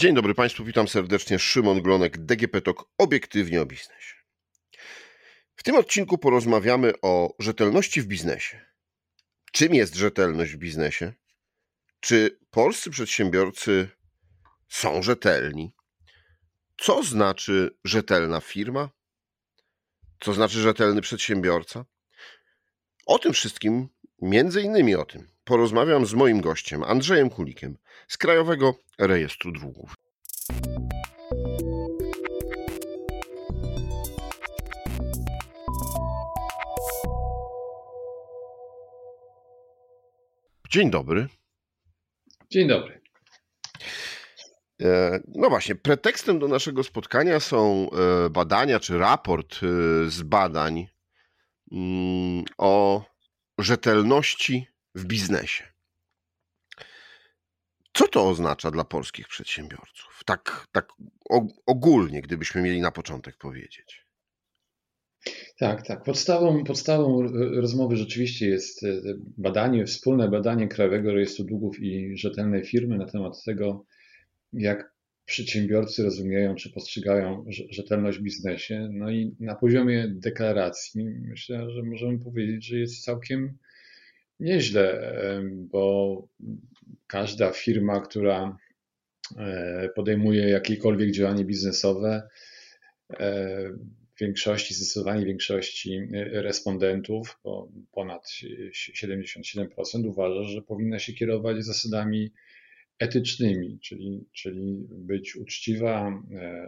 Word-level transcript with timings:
Dzień 0.00 0.14
dobry 0.14 0.34
Państwu, 0.34 0.64
witam 0.64 0.88
serdecznie. 0.88 1.38
Szymon 1.38 1.82
Glonek, 1.82 2.18
DGP 2.18 2.60
TOK, 2.60 2.90
obiektywnie 2.98 3.62
o 3.62 3.66
biznesie. 3.66 4.14
W 5.56 5.62
tym 5.62 5.76
odcinku 5.76 6.18
porozmawiamy 6.18 6.92
o 7.02 7.34
rzetelności 7.38 8.02
w 8.02 8.06
biznesie. 8.06 8.66
Czym 9.52 9.74
jest 9.74 9.94
rzetelność 9.94 10.52
w 10.52 10.56
biznesie? 10.56 11.12
Czy 12.00 12.38
polscy 12.50 12.90
przedsiębiorcy 12.90 13.88
są 14.68 15.02
rzetelni? 15.02 15.72
Co 16.78 17.02
znaczy 17.02 17.76
rzetelna 17.84 18.40
firma? 18.40 18.90
Co 20.20 20.34
znaczy 20.34 20.60
rzetelny 20.60 21.00
przedsiębiorca? 21.00 21.84
O 23.06 23.18
tym 23.18 23.32
wszystkim, 23.32 23.88
między 24.22 24.62
innymi 24.62 24.94
o 24.94 25.04
tym, 25.04 25.26
porozmawiam 25.44 26.06
z 26.06 26.14
moim 26.14 26.40
gościem, 26.40 26.82
Andrzejem 26.82 27.30
Kulikiem 27.30 27.76
z 28.08 28.18
Krajowego 28.18 28.74
Rejestru 28.98 29.52
Długów. 29.52 29.94
Dzień 40.70 40.90
dobry. 40.90 41.28
Dzień 42.50 42.68
dobry. 42.68 43.00
E, 44.82 45.20
no 45.28 45.48
właśnie, 45.48 45.74
pretekstem 45.74 46.38
do 46.38 46.48
naszego 46.48 46.84
spotkania 46.84 47.40
są 47.40 47.90
e, 47.90 48.30
badania 48.30 48.80
czy 48.80 48.98
raport 48.98 49.56
e, 49.56 49.66
z 50.10 50.22
badań 50.22 50.86
mm, 51.72 52.44
o 52.58 53.04
rzetelności 53.62 54.66
w 54.94 55.04
biznesie. 55.04 55.64
Co 57.92 58.08
to 58.08 58.28
oznacza 58.28 58.70
dla 58.70 58.84
polskich 58.84 59.28
przedsiębiorców? 59.28 60.22
Tak, 60.26 60.66
tak 60.72 60.88
ogólnie, 61.66 62.22
gdybyśmy 62.22 62.62
mieli 62.62 62.80
na 62.80 62.90
początek 62.90 63.36
powiedzieć. 63.36 64.06
Tak, 65.58 65.86
tak. 65.86 66.04
Podstawą, 66.04 66.64
podstawą 66.64 67.22
rozmowy 67.60 67.96
rzeczywiście 67.96 68.48
jest 68.48 68.82
e, 68.82 69.00
badanie, 69.16 69.86
wspólne 69.86 70.28
badanie 70.28 70.68
Krajowego 70.68 71.12
Rejestru 71.12 71.44
Długów 71.44 71.80
i 71.80 72.16
rzetelnej 72.16 72.64
firmy 72.64 72.98
na 72.98 73.06
temat 73.06 73.44
tego, 73.44 73.86
jak 74.52 74.94
przedsiębiorcy 75.30 76.02
rozumieją 76.02 76.54
czy 76.54 76.70
postrzegają 76.70 77.44
rzetelność 77.70 78.18
w 78.18 78.22
biznesie. 78.22 78.88
No 78.92 79.10
i 79.10 79.34
na 79.40 79.54
poziomie 79.54 80.08
deklaracji 80.08 81.04
myślę, 81.04 81.70
że 81.70 81.82
możemy 81.82 82.18
powiedzieć, 82.18 82.66
że 82.66 82.78
jest 82.78 83.04
całkiem 83.04 83.58
nieźle, 84.40 85.14
bo 85.52 86.28
każda 87.06 87.50
firma, 87.50 88.00
która 88.00 88.56
e, 89.36 89.88
podejmuje 89.96 90.48
jakiekolwiek 90.48 91.10
działanie 91.10 91.44
biznesowe, 91.44 92.28
e, 93.10 93.70
w 94.16 94.20
większości, 94.20 94.74
zdecydowanej 94.74 95.24
większości 95.24 95.94
e, 95.94 96.42
respondentów, 96.42 97.38
bo 97.44 97.68
ponad 97.92 98.28
77% 98.72 100.06
uważa, 100.06 100.42
że 100.42 100.62
powinna 100.62 100.98
się 100.98 101.12
kierować 101.12 101.64
zasadami 101.64 102.32
etycznymi, 103.00 103.78
czyli, 103.82 104.28
czyli 104.32 104.86
być 104.90 105.36
uczciwa, 105.36 106.22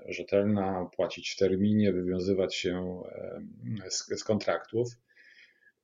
rzetelna, 0.09 0.89
płacić 0.97 1.31
w 1.31 1.37
terminie, 1.37 1.93
wywiązywać 1.93 2.55
się 2.55 3.03
z, 3.91 4.21
z 4.21 4.25
kontraktów. 4.25 4.89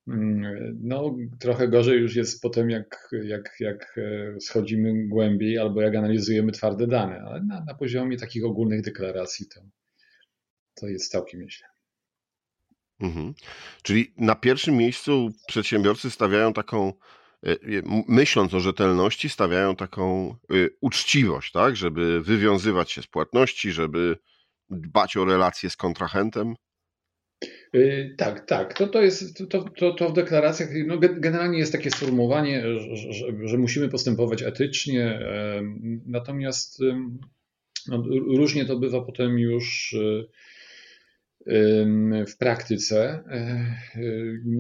Mm, 0.09 0.79
no, 0.83 1.17
trochę 1.41 1.69
gorzej 1.69 2.01
już 2.01 2.17
jest 2.17 2.43
potem, 2.43 2.71
jak, 2.71 3.09
jak, 3.23 3.57
jak 3.61 3.99
e, 3.99 4.41
schodzimy 4.41 5.09
głębiej 5.09 5.59
albo 5.59 5.83
jak 5.83 5.95
analizujemy 5.95 6.53
twarde 6.53 6.87
dane, 6.87 7.21
ale 7.21 7.43
na, 7.45 7.65
na 7.65 7.75
poziomie 7.75 8.17
takich 8.19 8.45
ogólnych 8.45 8.83
deklaracji 8.83 9.47
to, 9.55 9.61
to 10.75 10.89
jest 10.89 11.13
całkiem 11.13 11.41
nieźle. 11.41 11.67
Mhm. 13.01 13.35
Czyli 13.83 14.13
na 14.17 14.35
pierwszym 14.35 14.77
miejscu 14.77 15.29
przedsiębiorcy 15.47 16.11
stawiają 16.11 16.53
taką, 16.53 16.89
e, 16.89 16.93
myśląc 18.09 18.55
o 18.55 18.61
rzetelności, 18.61 19.29
stawiają 19.29 19.77
taką 19.77 20.31
e, 20.31 20.55
uczciwość, 20.81 21.53
tak, 21.53 21.77
żeby 21.77 22.21
wywiązywać 22.21 22.93
się 22.93 23.03
z 23.03 23.07
płatności, 23.07 23.73
żeby 23.73 24.17
dbać 24.71 25.17
o 25.17 25.25
relacje 25.25 25.71
z 25.71 25.77
kontrahentem. 25.77 26.55
Y, 27.75 28.15
tak, 28.19 28.47
tak. 28.47 28.75
To, 28.75 28.87
to, 28.87 29.03
jest, 29.03 29.39
to, 29.51 29.63
to, 29.63 29.95
to 29.95 30.09
w 30.09 30.13
deklaracjach 30.13 30.69
no, 30.87 30.99
generalnie 30.99 31.59
jest 31.59 31.73
takie 31.73 31.91
sformułowanie, 31.91 32.63
że, 32.79 33.13
że, 33.45 33.59
musimy 33.59 33.89
postępować 33.89 34.43
etycznie, 34.43 35.21
natomiast 36.07 36.83
no, 37.89 38.03
różnie 38.37 38.65
to 38.65 38.79
bywa 38.79 39.01
potem 39.01 39.39
już 39.39 39.93
y, 39.93 40.29
w 42.29 42.37
praktyce. 42.39 43.25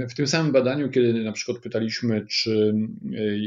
E, 0.00 0.06
w 0.08 0.14
tym 0.14 0.26
samym 0.26 0.52
badaniu, 0.52 0.90
kiedy 0.90 1.24
na 1.24 1.32
przykład 1.32 1.58
pytaliśmy, 1.58 2.26
czy 2.26 2.74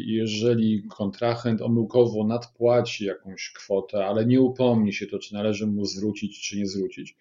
jeżeli 0.06 0.84
kontrahent 0.90 1.62
omyłkowo 1.62 2.28
nadpłaci 2.28 3.06
jakąś 3.06 3.51
kwotę, 3.56 4.06
ale 4.06 4.25
nie 4.25 4.41
upomni 4.41 4.94
się 4.94 5.07
to, 5.07 5.19
czy 5.19 5.34
należy 5.34 5.68
mu 5.68 5.85
zwrócić, 5.85 6.41
czy 6.41 6.57
nie 6.57 6.68
zwrócić, 6.68 7.16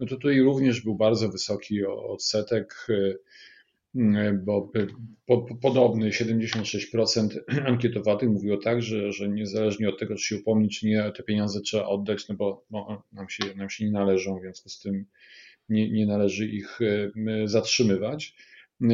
no 0.00 0.06
to 0.06 0.16
tutaj 0.16 0.40
również 0.40 0.80
był 0.80 0.94
bardzo 0.94 1.28
wysoki 1.28 1.84
odsetek, 1.86 2.86
e, 2.88 4.32
bo 4.44 4.72
po, 5.26 5.38
podobny 5.62 6.10
76% 6.10 7.28
ankietowanych 7.66 8.28
mówiło 8.30 8.56
tak, 8.56 8.82
że, 8.82 9.12
że 9.12 9.28
niezależnie 9.28 9.88
od 9.88 9.98
tego, 9.98 10.14
czy 10.14 10.24
się 10.24 10.36
upomni, 10.36 10.68
czy 10.68 10.86
nie, 10.86 11.12
te 11.16 11.22
pieniądze 11.22 11.60
trzeba 11.60 11.86
oddać, 11.86 12.28
no 12.28 12.34
bo 12.34 12.64
nam, 13.12 13.28
się, 13.28 13.44
nam 13.56 13.70
się 13.70 13.84
nie 13.84 13.90
należą, 13.90 14.38
w 14.38 14.40
związku 14.40 14.68
z 14.68 14.80
tym 14.80 15.06
nie, 15.68 15.90
nie 15.90 16.06
należy 16.06 16.46
ich 16.46 16.78
e, 16.80 17.48
zatrzymywać. 17.48 18.34
E, 18.82 18.86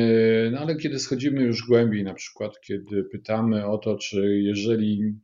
no 0.50 0.58
ale 0.58 0.76
kiedy 0.76 0.98
schodzimy 0.98 1.42
już 1.42 1.66
głębiej, 1.66 2.04
na 2.04 2.14
przykład, 2.14 2.60
kiedy 2.60 3.04
pytamy 3.04 3.66
o 3.66 3.78
to, 3.78 3.98
czy 3.98 4.40
jeżeli 4.42 5.14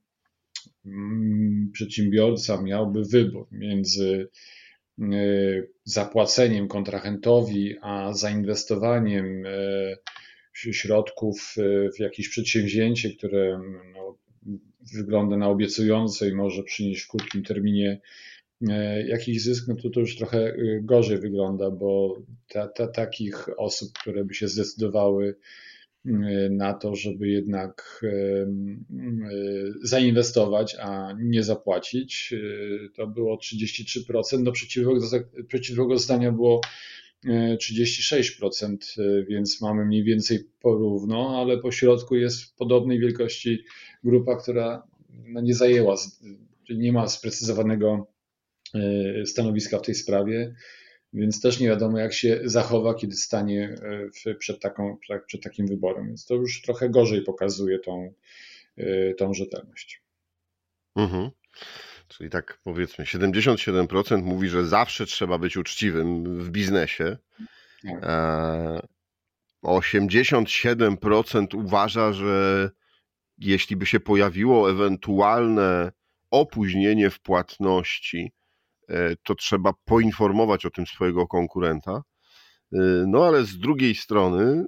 mm, 0.87 1.71
przedsiębiorca 1.73 2.63
miałby 2.63 3.05
wybór 3.05 3.47
między 3.53 4.29
e, 4.99 5.05
zapłaceniem 5.85 6.69
kontrahentowi, 6.69 7.77
a 7.83 8.13
zainwestowaniem 8.13 9.45
środków 10.55 11.55
w 11.97 12.01
jakieś 12.01 12.29
przedsięwzięcie, 12.29 13.11
które 13.11 13.61
no, 13.95 14.19
wygląda 14.95 15.37
na 15.37 15.49
obiecujące 15.49 16.29
i 16.29 16.35
może 16.35 16.63
przynieść 16.63 17.03
w 17.03 17.09
krótkim 17.09 17.43
terminie 17.43 18.01
jakiś 19.07 19.43
zysk, 19.43 19.69
no 19.69 19.75
to 19.75 19.91
to 19.91 20.01
już 20.01 20.17
trochę 20.17 20.55
y, 20.55 20.81
gorzej 20.85 21.19
wygląda, 21.19 21.71
bo 21.71 22.23
ta, 22.49 22.69
ta, 22.69 22.87
takich 22.87 23.49
osób, 23.59 23.93
które 23.93 24.25
by 24.25 24.35
się 24.35 24.49
zdecydowały 24.49 25.37
y, 26.07 26.11
na 26.51 26.75
to, 26.75 26.97
żeby 26.97 27.29
jednak 27.29 28.01
y, 28.03 28.47
zainwestować, 29.83 30.77
a 30.81 31.15
nie 31.19 31.43
zapłacić, 31.43 32.35
to 32.95 33.07
było 33.07 33.37
33%, 33.37 34.43
do 34.43 34.53
przeciwnego, 34.53 35.07
przeciwnego 35.49 35.99
zdania 35.99 36.33
było 36.33 36.61
36%, 37.27 38.77
więc 39.29 39.61
mamy 39.61 39.85
mniej 39.85 40.05
więcej 40.05 40.45
porówno, 40.61 41.41
ale 41.41 41.59
po 41.59 41.73
środku 41.73 42.17
jest 42.17 42.57
podobnej 42.57 43.01
wielkości 43.01 43.65
grupa, 44.05 44.37
która 44.37 44.83
no 45.27 45.41
nie 45.41 45.55
zajęła, 45.55 45.97
czyli 46.67 46.79
nie 46.79 46.93
ma 46.93 47.09
sprecyzowanego 47.09 48.07
E, 48.09 48.18
stanowiska 49.25 49.79
w 49.79 49.83
tej 49.83 49.95
sprawie, 49.95 50.55
więc 51.13 51.41
też 51.41 51.61
nie 51.61 51.69
wiadomo, 51.69 51.99
jak 51.99 52.13
się 52.13 52.41
zachowa, 52.45 52.95
kiedy 52.95 53.17
stanie 53.17 53.77
e, 54.27 54.35
przed, 54.35 54.61
taką, 54.61 54.99
przed 55.27 55.43
takim 55.43 55.67
wyborem. 55.67 56.07
Więc 56.07 56.27
to 56.27 56.35
już 56.35 56.63
trochę 56.63 56.91
gorzej 56.91 57.23
pokazuje 57.23 57.79
tą, 57.79 58.15
e, 58.77 59.15
tą 59.15 59.35
rzetelność. 59.35 60.03
Mhm. 60.97 61.31
Czyli 62.09 62.31
tak 62.31 62.61
powiedzmy, 62.65 63.05
77% 63.05 64.23
mówi, 64.23 64.49
że 64.49 64.65
zawsze 64.67 65.07
trzeba 65.07 65.39
być 65.39 65.57
uczciwym 65.57 66.25
w 66.45 66.51
biznesie. 66.51 67.17
Tak. 67.83 68.03
87% 69.65 71.57
uważa, 71.57 72.13
że 72.13 72.71
jeśli 73.39 73.77
by 73.77 73.87
się 73.87 74.01
pojawiło 74.01 74.71
ewentualne 74.71 75.93
opóźnienie 76.31 77.11
w 77.11 77.21
płatności, 77.21 78.33
E, 78.33 78.38
to 79.23 79.35
trzeba 79.35 79.73
poinformować 79.85 80.67
o 80.67 80.71
tym 80.71 80.87
swojego 80.87 81.27
konkurenta. 81.27 82.03
E, 82.73 83.05
no 83.07 83.25
ale 83.25 83.45
z 83.45 83.59
drugiej 83.59 83.95
strony 83.95 84.43
e, 84.43 84.65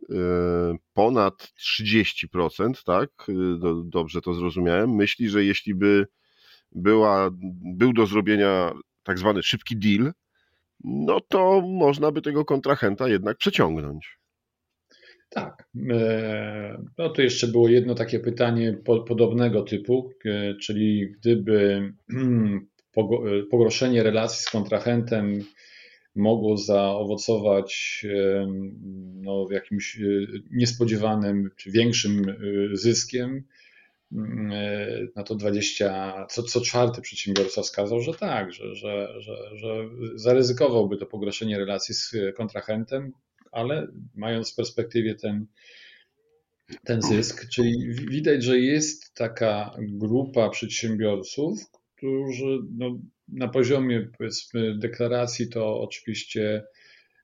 ponad 0.93 1.53
30%, 1.83 2.73
tak, 2.85 3.11
dobrze 3.85 4.21
to 4.21 4.35
zrozumiałem, 4.35 4.95
myśli, 4.95 5.29
że 5.29 5.45
jeśli 5.45 5.75
by 5.75 6.07
była, 6.73 7.31
był 7.77 7.93
do 7.93 8.07
zrobienia 8.07 8.73
tak 9.03 9.19
zwany 9.19 9.43
szybki 9.43 9.77
deal, 9.77 10.13
no 10.85 11.21
to 11.21 11.61
można 11.61 12.13
by 12.13 12.23
tego 12.23 12.45
kontrahenta 12.45 13.09
jednak 13.09 13.37
przeciągnąć. 13.37 14.21
Tak. 15.31 15.69
No 16.99 17.09
to 17.09 17.23
jeszcze 17.23 17.47
było 17.47 17.69
jedno 17.69 17.95
takie 17.95 18.21
pytanie 18.21 18.79
podobnego 19.09 19.63
typu, 19.63 20.11
czyli 20.61 21.13
gdyby 21.13 21.93
pogorszenie 23.51 24.03
relacji 24.03 24.43
z 24.43 24.51
kontrahentem 24.51 25.45
mogło 26.15 26.57
zaowocować 26.57 28.07
no, 29.15 29.47
jakimś 29.51 30.01
niespodziewanym 30.51 31.51
czy 31.57 31.71
większym 31.71 32.37
zyskiem, 32.73 33.45
no 35.17 35.25
to 35.25 35.35
20, 35.35 36.27
co, 36.31 36.43
co 36.43 36.61
czwarty 36.61 37.01
przedsiębiorca 37.01 37.63
wskazał, 37.63 38.01
że 38.01 38.15
tak, 38.15 38.53
że, 38.53 38.75
że, 38.75 39.21
że, 39.21 39.57
że 39.57 39.89
zaryzykowałby 40.15 40.97
to 40.97 41.07
pogorszenie 41.07 41.59
relacji 41.59 41.95
z 41.95 42.15
kontrahentem, 42.37 43.13
ale 43.53 43.87
mając 44.15 44.53
w 44.53 44.57
perspektywie 44.57 45.15
ten, 45.15 45.47
ten 46.85 47.03
zysk, 47.03 47.49
czyli 47.49 47.95
widać, 47.95 48.45
że 48.45 48.59
jest 48.59 49.15
taka 49.15 49.77
grupa 49.79 50.49
przedsiębiorców, 50.49 51.59
którzy 52.01 52.59
no, 52.79 52.99
na 53.29 53.49
poziomie 53.49 54.09
powiedzmy 54.19 54.79
deklaracji 54.79 55.49
to 55.49 55.81
oczywiście 55.81 56.65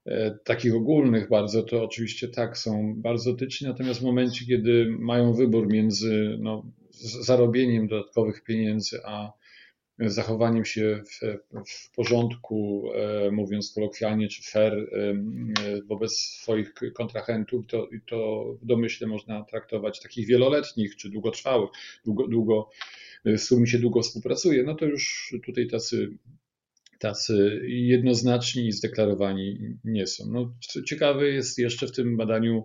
e, 0.06 0.38
takich 0.44 0.74
ogólnych 0.74 1.28
bardzo, 1.28 1.62
to 1.62 1.84
oczywiście 1.84 2.28
tak 2.28 2.58
są 2.58 2.94
bardzo 2.96 3.34
tyczni, 3.34 3.66
natomiast 3.68 4.00
w 4.00 4.04
momencie, 4.04 4.46
kiedy 4.46 4.86
mają 4.98 5.32
wybór 5.32 5.68
między 5.68 6.36
no, 6.40 6.66
zarobieniem 7.20 7.88
dodatkowych 7.88 8.44
pieniędzy, 8.44 9.00
a 9.04 9.32
zachowaniem 9.98 10.64
się 10.64 11.02
w, 11.06 11.20
w 11.66 11.94
porządku, 11.94 12.90
e, 12.94 13.30
mówiąc 13.30 13.72
kolokwialnie, 13.74 14.28
czy 14.28 14.50
fair 14.50 14.74
e, 14.74 15.14
wobec 15.86 16.18
swoich 16.18 16.74
kontrahentów, 16.94 17.66
to, 17.66 17.88
to 18.06 18.44
w 18.62 18.66
domyśle 18.66 19.06
można 19.06 19.44
traktować 19.44 20.00
takich 20.00 20.26
wieloletnich 20.26 20.96
czy 20.96 21.10
długotrwałych, 21.10 21.70
długo, 22.04 22.28
długo, 22.28 22.70
z 23.26 23.46
którymi 23.46 23.68
się 23.68 23.78
długo 23.78 24.02
współpracuje, 24.02 24.62
no 24.62 24.74
to 24.74 24.84
już 24.84 25.34
tutaj 25.46 25.66
tacy 25.66 26.08
tacy 26.98 27.60
jednoznaczni 27.66 28.66
i 28.66 28.72
zdeklarowani 28.72 29.58
nie 29.84 30.06
są. 30.06 30.24
No, 30.32 30.54
ciekawe 30.86 31.28
jest 31.28 31.58
jeszcze 31.58 31.86
w 31.86 31.92
tym 31.92 32.16
badaniu 32.16 32.64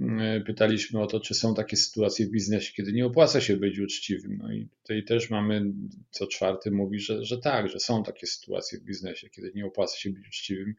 E, 0.00 0.40
pytaliśmy 0.40 1.00
o 1.00 1.06
to, 1.06 1.20
czy 1.20 1.34
są 1.34 1.54
takie 1.54 1.76
sytuacje 1.76 2.26
w 2.26 2.30
biznesie, 2.30 2.72
kiedy 2.72 2.92
nie 2.92 3.06
opłaca 3.06 3.40
się 3.40 3.56
być 3.56 3.78
uczciwym. 3.78 4.38
No 4.42 4.52
i 4.52 4.68
tutaj 4.82 5.04
też 5.04 5.30
mamy, 5.30 5.64
co 6.10 6.26
czwarty 6.26 6.70
mówi, 6.70 7.00
że, 7.00 7.24
że 7.24 7.38
tak, 7.38 7.68
że 7.68 7.80
są 7.80 8.02
takie 8.02 8.26
sytuacje 8.26 8.78
w 8.78 8.82
biznesie, 8.82 9.30
kiedy 9.30 9.52
nie 9.54 9.66
opłaca 9.66 9.96
się 9.96 10.10
być 10.10 10.26
uczciwym. 10.28 10.74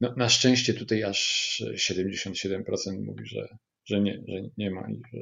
No, 0.00 0.14
na 0.16 0.28
szczęście 0.28 0.74
tutaj 0.74 1.04
aż 1.04 1.62
77% 1.74 3.00
mówi, 3.00 3.26
że, 3.26 3.56
że, 3.84 4.00
nie, 4.00 4.22
że 4.28 4.42
nie 4.58 4.70
ma 4.70 4.90
i 4.90 5.02
że 5.12 5.20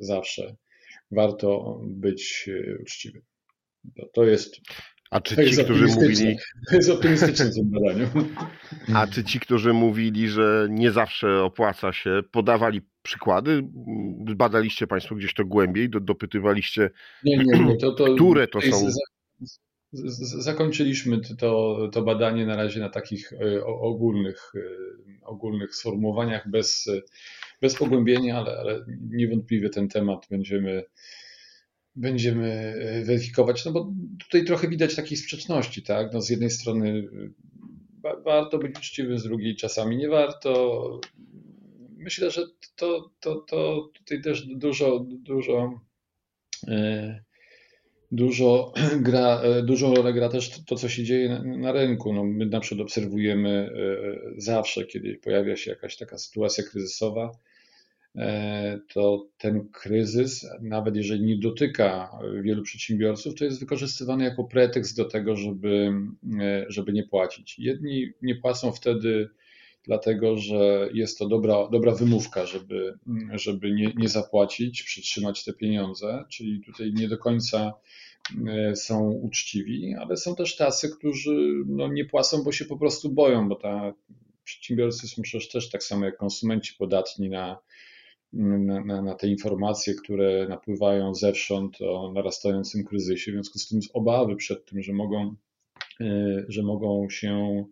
zawsze 0.00 0.56
warto 1.10 1.80
być 1.86 2.48
e, 2.48 2.82
uczciwym. 2.82 3.22
To, 3.96 4.06
to 4.14 4.24
jest 4.24 4.60
a 5.14 5.20
czy 5.20 5.36
ci, 5.36 5.64
którzy 5.64 5.86
mówili. 5.86 6.36
To 6.70 6.76
jest 6.76 6.90
optymistyczne 6.90 7.44
w 7.44 7.54
tym 7.54 7.70
badaniu. 7.70 8.06
A 8.94 9.06
czy 9.06 9.24
ci, 9.24 9.40
którzy 9.40 9.72
mówili, 9.72 10.28
że 10.28 10.66
nie 10.70 10.90
zawsze 10.92 11.42
opłaca 11.42 11.92
się, 11.92 12.20
podawali 12.30 12.80
przykłady? 13.02 13.62
Badaliście 14.36 14.86
Państwo 14.86 15.14
gdzieś 15.14 15.34
to 15.34 15.44
głębiej, 15.44 15.90
dopytywaliście, 15.90 16.90
nie, 17.24 17.36
nie, 17.36 17.58
nie, 17.58 17.76
to, 17.76 17.92
to, 17.92 18.14
które 18.14 18.48
to 18.48 18.60
są. 18.60 18.88
Zakończyliśmy 20.38 21.20
to, 21.38 21.78
to 21.92 22.02
badanie 22.02 22.46
na 22.46 22.56
razie 22.56 22.80
na 22.80 22.88
takich 22.88 23.32
e, 23.32 23.64
ogólnych, 23.64 24.52
e, 24.54 25.26
ogólnych 25.26 25.74
sformułowaniach 25.74 26.50
bez, 26.50 26.90
bez 27.60 27.74
pogłębienia, 27.74 28.38
ale, 28.38 28.58
ale 28.58 28.84
niewątpliwie 29.10 29.70
ten 29.70 29.88
temat 29.88 30.26
będziemy 30.30 30.84
będziemy 31.96 32.74
e, 32.80 33.04
weryfikować, 33.04 33.64
no 33.64 33.72
bo 33.72 33.92
tutaj 34.18 34.44
trochę 34.44 34.68
widać 34.68 34.96
takiej 34.96 35.16
sprzeczności, 35.16 35.82
tak? 35.82 36.12
No 36.12 36.20
z 36.20 36.30
jednej 36.30 36.50
strony 36.50 37.08
warto 38.24 38.58
być 38.58 38.78
uczciwym, 38.78 39.18
z 39.18 39.22
drugiej 39.22 39.56
czasami 39.56 39.96
nie 39.96 40.08
warto. 40.08 41.00
Myślę, 41.96 42.30
że 42.30 42.42
to, 42.76 43.10
to, 43.20 43.34
to 43.34 43.90
tutaj 43.94 44.22
też 44.22 44.46
dużo, 44.46 45.06
dużo, 45.08 45.80
e, 46.68 47.23
dużo 48.12 48.72
gra, 49.00 49.42
dużą 49.62 49.94
rolę 49.94 50.12
gra 50.12 50.28
też 50.28 50.64
to, 50.64 50.76
co 50.76 50.88
się 50.88 51.04
dzieje 51.04 51.28
na, 51.28 51.56
na 51.56 51.72
rynku. 51.72 52.12
No 52.12 52.24
my 52.24 52.46
na 52.46 52.60
przykład 52.60 52.86
obserwujemy 52.86 53.70
zawsze, 54.36 54.84
kiedy 54.84 55.14
pojawia 55.14 55.56
się 55.56 55.70
jakaś 55.70 55.96
taka 55.96 56.18
sytuacja 56.18 56.64
kryzysowa, 56.64 57.30
E, 58.16 58.80
to 58.92 59.26
ten 59.38 59.68
kryzys, 59.68 60.46
nawet 60.60 60.96
jeżeli 60.96 61.22
nie 61.22 61.38
dotyka 61.38 62.18
wielu 62.42 62.62
przedsiębiorców, 62.62 63.34
to 63.34 63.44
jest 63.44 63.60
wykorzystywany 63.60 64.24
jako 64.24 64.44
pretekst 64.44 64.96
do 64.96 65.04
tego, 65.04 65.36
żeby, 65.36 65.92
e, 66.40 66.66
żeby 66.68 66.92
nie 66.92 67.02
płacić. 67.02 67.58
Jedni 67.58 68.12
nie 68.22 68.34
płacą 68.34 68.72
wtedy 68.72 69.28
dlatego, 69.84 70.38
że 70.38 70.88
jest 70.92 71.18
to 71.18 71.28
dobra, 71.28 71.68
dobra 71.72 71.94
wymówka, 71.94 72.46
żeby, 72.46 72.98
żeby 73.32 73.72
nie, 73.72 73.92
nie 73.96 74.08
zapłacić, 74.08 74.82
przytrzymać 74.82 75.44
te 75.44 75.52
pieniądze, 75.52 76.24
czyli 76.30 76.60
tutaj 76.60 76.92
nie 76.92 77.08
do 77.08 77.18
końca 77.18 77.72
e, 78.48 78.76
są 78.76 79.10
uczciwi, 79.10 79.94
ale 80.00 80.16
są 80.16 80.34
też 80.34 80.56
tacy, 80.56 80.90
którzy 80.98 81.62
no, 81.66 81.88
nie 81.88 82.04
płacą, 82.04 82.42
bo 82.44 82.52
się 82.52 82.64
po 82.64 82.76
prostu 82.76 83.12
boją, 83.12 83.48
bo 83.48 83.56
ta 83.56 83.92
przedsiębiorcy 84.44 85.08
są 85.08 85.22
przecież 85.22 85.48
też 85.48 85.70
tak 85.70 85.82
samo 85.82 86.04
jak 86.04 86.16
konsumenci 86.16 86.74
podatni 86.78 87.30
na, 87.30 87.58
na, 88.32 89.02
na, 89.02 89.14
te 89.14 89.28
informacje, 89.28 89.94
które 89.94 90.46
napływają 90.48 91.14
zewsząd 91.14 91.82
o 91.82 92.12
narastającym 92.12 92.84
kryzysie. 92.84 93.30
W 93.30 93.34
związku 93.34 93.58
z 93.58 93.68
tym 93.68 93.82
z 93.82 93.88
obawy 93.92 94.36
przed 94.36 94.66
tym, 94.66 94.82
że 94.82 94.92
mogą, 94.92 95.34
e, 96.00 96.44
że 96.48 96.62
mogą 96.62 97.10
się 97.10 97.64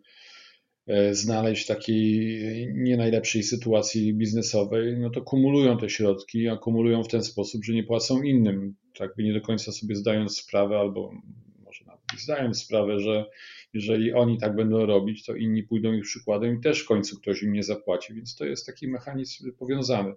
znaleźć 1.13 1.65
w 1.65 1.69
takiej 1.69 2.69
nie 2.75 2.97
najlepszej 2.97 3.43
sytuacji 3.43 4.15
biznesowej, 4.15 4.99
no 4.99 5.11
to 5.11 5.23
kumulują 5.23 5.79
te 5.79 5.89
środki, 5.89 6.49
a 6.49 6.57
kumulują 6.57 7.05
w 7.05 7.09
ten 7.09 7.25
sposób, 7.25 7.65
że 7.65 7.73
nie 7.73 7.85
płacą 7.85 8.23
innym, 8.23 8.75
tak 8.99 9.17
by 9.17 9.23
nie 9.23 9.33
do 9.33 9.41
końca 9.41 9.73
sobie 9.73 9.97
zdając 9.97 10.37
sprawę, 10.37 10.79
albo 10.79 11.13
może 11.65 11.85
nawet 11.85 12.03
zdając 12.19 12.63
sprawę, 12.63 13.01
że 13.01 13.31
jeżeli 13.75 14.13
oni 14.13 14.39
tak 14.39 14.57
będą 14.57 14.87
robić, 14.87 15.25
to 15.25 15.35
inni 15.35 15.63
pójdą 15.63 15.93
ich 15.93 16.05
przykładem 16.05 16.59
i 16.59 16.61
też 16.61 16.81
w 16.81 16.87
końcu 16.87 17.21
ktoś 17.21 17.43
im 17.43 17.53
nie 17.53 17.63
zapłaci, 17.63 18.15
więc 18.15 18.37
to 18.37 18.45
jest 18.45 18.67
taki 18.67 18.89
mechanizm 18.89 19.53
powiązany. 19.53 20.15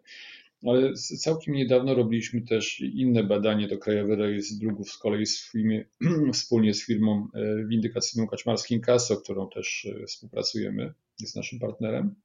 Ale 0.63 0.94
całkiem 0.94 1.54
niedawno 1.54 1.96
robiliśmy 1.96 2.42
też 2.42 2.80
inne 2.80 3.24
badanie 3.24 3.68
do 3.68 3.78
Krajowy 3.78 4.16
Rejestr 4.16 4.56
Długów 4.56 4.92
z 4.92 4.98
kolei 4.98 5.25
z 5.25 5.52
firmie, 5.52 5.86
wspólnie 6.34 6.74
z 6.74 6.86
firmą 6.86 7.28
e, 7.34 7.66
windykacyjną 7.68 8.28
Kaczmarskim 8.28 8.81
Kaso, 8.81 9.18
którą 9.18 9.50
też 9.50 9.88
e, 10.02 10.06
współpracujemy, 10.06 10.94
jest 11.19 11.35
naszym 11.35 11.59
partnerem. 11.59 12.16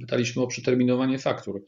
Pytaliśmy 0.00 0.42
o 0.42 0.46
przeterminowanie 0.46 1.18
faktur. 1.18 1.64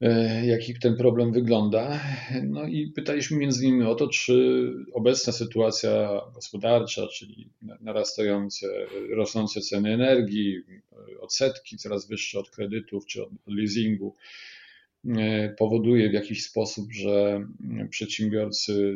E, 0.00 0.46
jaki 0.46 0.78
ten 0.78 0.96
problem 0.96 1.32
wygląda. 1.32 2.00
No 2.42 2.66
i 2.66 2.86
pytaliśmy 2.86 3.36
między 3.36 3.66
innymi 3.66 3.84
o 3.84 3.94
to, 3.94 4.08
czy 4.08 4.64
obecna 4.92 5.32
sytuacja 5.32 6.20
gospodarcza, 6.34 7.06
czyli 7.06 7.50
narastające, 7.80 8.66
rosnące 9.10 9.60
ceny 9.60 9.92
energii, 9.92 10.62
odsetki 11.20 11.76
coraz 11.76 12.08
wyższe 12.08 12.38
od 12.38 12.50
kredytów 12.50 13.06
czy 13.06 13.22
od 13.22 13.30
leasingu, 13.46 14.14
powoduje 15.58 16.10
w 16.10 16.12
jakiś 16.12 16.44
sposób, 16.44 16.92
że 16.92 17.46
przedsiębiorcy, 17.90 18.94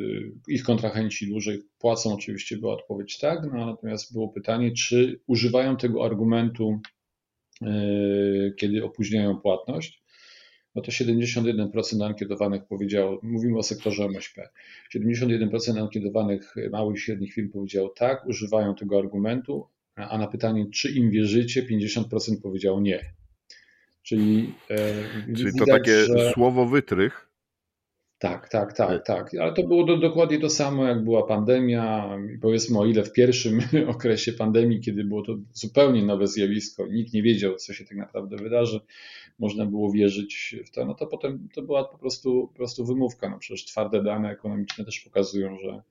ich 0.49 0.63
kontrahenci 0.63 1.29
dłużej 1.29 1.63
płacą. 1.79 2.15
Oczywiście 2.15 2.57
była 2.57 2.75
odpowiedź 2.75 3.19
tak, 3.19 3.39
no, 3.53 3.67
natomiast 3.67 4.13
było 4.13 4.29
pytanie, 4.29 4.73
czy 4.73 5.21
używają 5.27 5.77
tego 5.77 6.05
argumentu, 6.05 6.81
e, 7.63 7.71
kiedy 8.57 8.85
opóźniają 8.85 9.37
płatność 9.41 10.03
no 10.79 10.83
to 10.83 10.91
71% 10.93 12.07
ankietowanych 12.07 12.65
powiedziało, 12.65 13.21
mówimy 13.23 13.59
o 13.59 13.63
sektorze 13.63 14.05
MŚP, 14.05 14.49
71% 14.97 15.79
ankietowanych 15.81 16.55
małych 16.71 16.97
i 16.97 17.01
średnich 17.01 17.35
firm 17.35 17.51
powiedziało 17.51 17.89
tak, 17.89 18.27
używają 18.27 18.75
tego 18.75 18.99
argumentu, 18.99 19.69
a 19.95 20.19
na 20.19 20.27
pytanie, 20.27 20.67
czy 20.75 20.91
im 20.91 21.11
wierzycie, 21.11 21.63
50% 21.63 22.41
powiedziało 22.43 22.81
nie. 22.81 23.01
Czyli, 24.09 24.55
e, 24.71 24.77
Czyli 25.25 25.53
widać, 25.53 25.59
to 25.59 25.67
takie 25.67 26.05
że... 26.05 26.33
słowo 26.33 26.67
wytrych, 26.67 27.29
tak, 28.19 28.49
tak, 28.49 28.73
tak, 28.73 29.07
tak. 29.07 29.35
Ale 29.41 29.53
to 29.53 29.63
było 29.63 29.85
do, 29.85 29.97
dokładnie 29.97 30.41
to 30.41 30.51
samo, 30.51 30.85
jak 30.85 31.05
była 31.05 31.27
pandemia. 31.27 32.19
I 32.35 32.39
powiedzmy, 32.39 32.79
o 32.79 32.87
ile 32.87 33.05
w 33.05 33.13
pierwszym 33.13 33.61
okresie 33.95 34.33
pandemii, 34.33 34.81
kiedy 34.81 35.05
było 35.05 35.23
to 35.23 35.37
zupełnie 35.53 36.03
nowe 36.03 36.27
zjawisko, 36.27 36.87
nikt 36.87 37.13
nie 37.13 37.23
wiedział, 37.23 37.57
co 37.57 37.73
się 37.73 37.85
tak 37.85 37.99
naprawdę 37.99 38.37
wydarzy, 38.37 38.81
można 39.39 39.67
było 39.67 39.93
wierzyć 39.93 40.57
w 40.67 40.71
to, 40.71 40.85
no 40.85 40.95
to 40.95 41.07
potem 41.07 41.49
to 41.55 41.63
była 41.63 41.85
po 41.85 41.99
prostu, 41.99 42.49
po 42.49 42.55
prostu 42.55 42.85
wymówka. 42.85 43.29
No 43.29 43.39
przecież 43.39 43.65
twarde 43.65 44.03
dane 44.03 44.31
ekonomiczne 44.31 44.85
też 44.85 45.01
pokazują, 45.01 45.59
że 45.59 45.83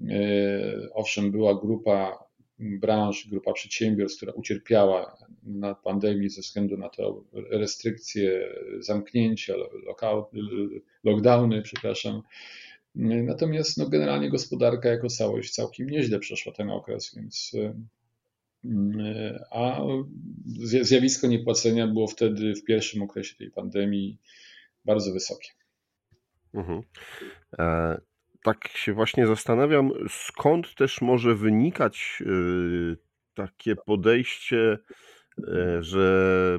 yy, 0.00 0.88
owszem, 0.94 1.30
była 1.30 1.54
grupa 1.60 2.27
branż, 2.58 3.28
grupa 3.28 3.52
przedsiębiorstw, 3.52 4.16
która 4.16 4.32
ucierpiała 4.32 5.16
na 5.42 5.74
pandemii 5.74 6.28
ze 6.28 6.40
względu 6.40 6.76
na 6.76 6.88
te 6.88 7.02
restrykcje, 7.32 8.54
zamknięcia, 8.78 9.54
lockdowny, 11.04 11.62
przepraszam, 11.62 12.22
Natomiast 12.94 13.78
no, 13.78 13.88
generalnie 13.88 14.30
gospodarka 14.30 14.88
jako 14.88 15.08
całość 15.08 15.50
całkiem 15.50 15.90
nieźle 15.90 16.18
przeszła 16.18 16.52
ten 16.52 16.70
okres, 16.70 17.14
więc 17.16 17.56
a 19.50 19.80
zjawisko 20.62 21.26
niepłacenia 21.26 21.86
było 21.86 22.06
wtedy 22.06 22.54
w 22.54 22.64
pierwszym 22.64 23.02
okresie 23.02 23.36
tej 23.36 23.50
pandemii 23.50 24.18
bardzo 24.84 25.12
wysokie. 25.12 25.48
Mhm. 26.54 26.82
E, 27.58 28.00
tak 28.42 28.68
się 28.68 28.92
właśnie 28.92 29.26
zastanawiam, 29.26 29.90
skąd 30.08 30.74
też 30.74 31.00
może 31.00 31.34
wynikać 31.34 32.22
y, 32.26 32.96
takie 33.34 33.76
podejście, 33.76 34.78
e, 35.48 35.82
że 35.82 36.58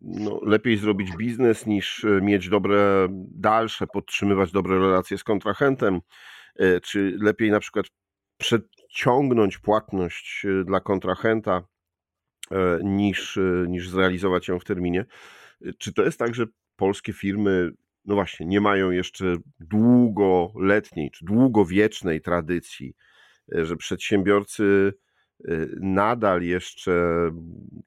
no, 0.00 0.40
lepiej 0.42 0.76
zrobić 0.76 1.16
biznes 1.16 1.66
niż 1.66 2.04
e, 2.04 2.20
mieć 2.20 2.48
dobre 2.48 3.08
dalsze, 3.30 3.86
podtrzymywać 3.86 4.52
dobre 4.52 4.78
relacje 4.78 5.18
z 5.18 5.24
kontrahentem, 5.24 6.00
czy 6.82 7.16
lepiej 7.20 7.50
na 7.50 7.60
przykład 7.60 7.86
przedciągnąć 8.36 9.58
płatność 9.58 10.46
dla 10.64 10.80
kontrahenta 10.80 11.62
niż, 12.82 13.38
niż 13.68 13.88
zrealizować 13.88 14.48
ją 14.48 14.58
w 14.58 14.64
terminie. 14.64 15.04
Czy 15.78 15.92
to 15.92 16.02
jest 16.02 16.18
tak, 16.18 16.34
że 16.34 16.46
polskie 16.76 17.12
firmy 17.12 17.72
no 18.04 18.14
właśnie, 18.14 18.46
nie 18.46 18.60
mają 18.60 18.90
jeszcze 18.90 19.36
długoletniej 19.60 21.10
czy 21.10 21.24
długowiecznej 21.24 22.20
tradycji, 22.20 22.94
e, 23.54 23.64
że 23.64 23.76
przedsiębiorcy 23.76 24.92
e, 25.44 25.52
nadal 25.80 26.42
jeszcze 26.42 27.30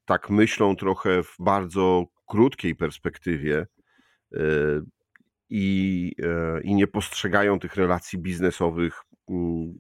tak 0.06 0.30
myślą 0.30 0.76
trochę 0.76 1.24
w 1.24 1.36
bardzo 1.40 2.06
krótkiej 2.28 2.76
perspektywie 2.76 3.68
e, 4.34 4.40
i, 5.50 6.16
i 6.64 6.76
nie 6.76 6.88
postrzegają 6.88 7.60
tych 7.60 7.76
relacji 7.76 8.20
biznesowych 8.20 9.02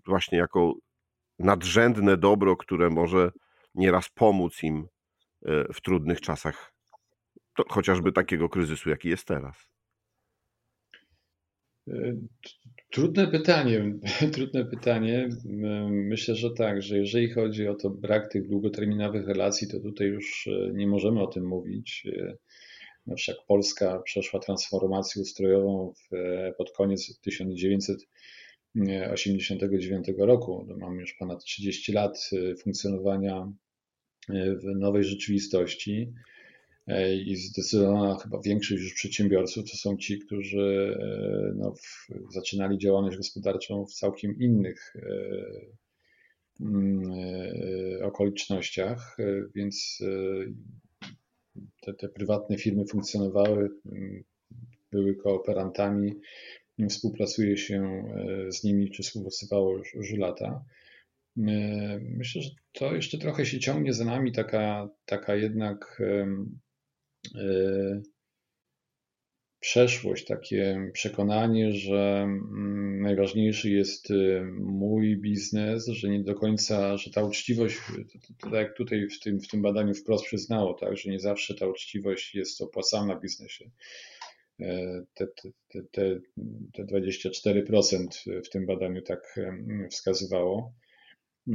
właśnie 0.06 0.38
jako 0.38 0.74
nadrzędne 1.40 2.18
dobro, 2.18 2.58
które 2.58 2.90
może 2.90 3.32
nieraz 3.76 4.10
pomóc 4.10 4.64
im 4.64 4.88
w 5.74 5.82
trudnych 5.82 6.22
czasach, 6.22 6.74
to 7.56 7.64
chociażby 7.70 8.12
takiego 8.12 8.50
kryzysu, 8.50 8.90
jaki 8.90 9.10
jest 9.10 9.28
teraz. 9.28 9.77
Trudne 12.92 13.28
pytanie. 13.28 13.94
Trudne 14.34 14.66
pytanie. 14.66 15.30
Myślę, 15.90 16.36
że 16.36 16.52
tak, 16.52 16.82
że 16.82 16.98
jeżeli 16.98 17.30
chodzi 17.30 17.68
o 17.68 17.76
to 17.76 17.90
brak 17.90 18.32
tych 18.32 18.48
długoterminowych 18.48 19.28
relacji, 19.28 19.68
to 19.68 19.80
tutaj 19.80 20.08
już 20.08 20.48
e, 20.48 20.72
nie 20.74 20.88
możemy 20.88 21.22
o 21.22 21.28
tym 21.28 21.48
mówić. 21.48 22.08
E, 22.18 22.38
na 23.08 23.16
przykład 23.16 23.46
Polska 23.48 24.00
przeszła 24.00 24.40
transformację 24.40 25.22
ustrojową 25.22 25.94
w, 25.94 26.14
e, 26.14 26.54
pod 26.58 26.72
koniec 26.72 27.20
1989 27.22 30.08
roku. 30.18 30.68
Mamy 30.78 31.02
już 31.02 31.14
ponad 31.14 31.44
30 31.44 31.92
lat 31.92 32.30
funkcjonowania 32.64 33.52
w 34.30 34.64
nowej 34.76 35.04
rzeczywistości. 35.04 36.14
E, 36.88 37.16
i 37.16 37.36
zdecydowana 37.36 38.18
chyba 38.24 38.42
większość 38.42 38.82
już 38.84 38.94
przedsiębiorców 38.94 39.72
to 39.72 39.78
są 39.78 39.98
ci, 39.98 40.20
którzy 40.20 40.98
e, 41.00 41.54
no, 41.56 41.76
w, 41.76 42.08
zaczynali 42.34 42.78
działalność 42.78 43.18
gospodarczą 43.18 43.86
w 43.86 43.94
całkiem 43.94 44.40
innych 44.40 44.94
e, 44.96 45.06
mm, 46.62 47.04
okolicznościach, 48.04 49.18
więc 49.56 50.04
te, 51.82 51.94
te 51.94 52.10
prywatne 52.10 52.58
firmy 52.58 52.86
funkcjonowały, 52.86 53.70
mm, 53.86 54.24
były 54.92 55.16
kooperantami, 55.16 56.14
współpracuje 56.90 57.58
się 57.58 58.04
z 58.50 58.64
nimi, 58.64 58.92
czy 58.92 59.04
współpracowało 59.04 59.78
już, 59.78 59.94
już 59.94 60.12
lata. 60.12 60.66
Myślę, 62.00 62.42
że 62.42 62.50
to 62.72 62.96
jeszcze 62.96 63.18
trochę 63.18 63.46
się 63.46 63.60
ciągnie 63.60 63.94
za 63.94 64.06
nami 64.06 64.32
taka, 64.32 64.90
taka 65.06 65.36
jednak 65.36 66.02
przeszłość, 69.60 70.26
takie 70.26 70.90
przekonanie, 70.94 71.74
że 71.74 72.22
mm, 72.24 73.02
najważniejszy 73.02 73.70
jest 73.70 74.12
y, 74.12 74.42
mój 74.60 75.18
biznes, 75.18 75.88
że 75.88 76.10
nie 76.10 76.24
do 76.24 76.36
końca, 76.36 76.98
że 76.98 77.12
ta 77.12 77.24
uczciwość, 77.24 77.78
tak 78.42 78.54
jak 78.54 78.78
tutaj 78.78 79.08
w 79.08 79.20
tym, 79.20 79.40
w 79.42 79.48
tym 79.48 79.62
badaniu 79.62 79.94
wprost 79.94 80.26
przyznało, 80.26 80.74
tak, 80.74 80.98
że 80.98 81.10
nie 81.10 81.20
zawsze 81.20 81.54
ta 81.56 81.68
uczciwość 81.68 82.36
jest 82.36 82.62
opłacalna 82.62 83.16
w 83.16 83.22
biznesie. 83.22 83.70
E, 84.60 85.02
te, 85.14 85.28
te, 85.28 85.82
te, 85.92 86.20
te 86.74 86.84
24% 86.86 88.08
w 88.46 88.50
tym 88.50 88.66
badaniu 88.66 89.02
tak 89.02 89.40
wskazywało. 89.92 90.74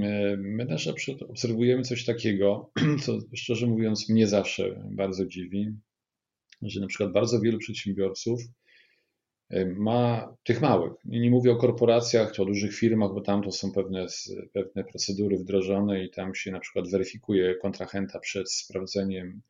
E, 0.01 0.37
my 0.37 0.67
też 0.67 0.89
obserwujemy 1.29 1.83
coś 1.83 2.05
takiego, 2.05 2.71
co 3.05 3.19
szczerze 3.35 3.67
mówiąc 3.67 4.09
mnie 4.09 4.27
zawsze 4.27 4.83
bardzo 4.91 5.27
dziwi, 5.27 5.73
że 6.63 6.81
na 6.81 6.87
przykład 6.87 7.13
bardzo 7.13 7.41
wielu 7.41 7.59
przedsiębiorców 7.59 8.41
e, 9.51 9.67
ma 9.67 10.35
tych 10.45 10.61
małych. 10.61 10.93
Nie 11.05 11.31
mówię 11.31 11.53
o 11.53 11.57
korporacjach 11.57 12.33
czy 12.33 12.43
o 12.43 12.45
dużych 12.45 12.75
firmach, 12.75 13.11
bo 13.15 13.21
tam 13.21 13.43
to 13.43 13.53
są 13.53 13.73
pewne, 13.73 14.07
pewne 14.53 14.85
procedury 14.85 15.39
wdrożone 15.39 16.05
i 16.05 16.11
tam 16.11 16.35
się 16.35 16.51
na 16.51 16.61
przykład 16.61 16.91
weryfikuje 16.91 17.55
kontrahenta 17.55 18.19
przed 18.19 18.53
sprawdzeniem 18.53 19.43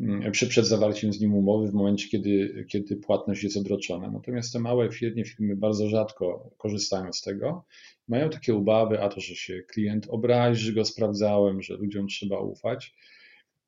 Mm, 0.00 0.32
przed, 0.32 0.48
przed 0.48 0.66
zawarciem 0.66 1.12
z 1.12 1.20
nim 1.20 1.34
umowy 1.34 1.68
w 1.68 1.74
momencie, 1.74 2.08
kiedy, 2.08 2.64
kiedy 2.68 2.96
płatność 2.96 3.44
jest 3.44 3.56
odroczona. 3.56 4.10
Natomiast 4.10 4.52
te 4.52 4.58
małe 4.58 4.92
średnie 4.92 5.24
firmy 5.24 5.56
bardzo 5.56 5.88
rzadko 5.88 6.50
korzystają 6.58 7.12
z 7.12 7.22
tego. 7.22 7.64
Mają 8.08 8.30
takie 8.30 8.54
obawy, 8.54 9.02
a 9.02 9.08
to, 9.08 9.20
że 9.20 9.34
się 9.34 9.62
klient 9.62 10.06
obrazi, 10.08 10.64
że 10.64 10.72
go 10.72 10.84
sprawdzałem, 10.84 11.62
że 11.62 11.76
ludziom 11.76 12.08
trzeba 12.08 12.38
ufać. 12.38 12.94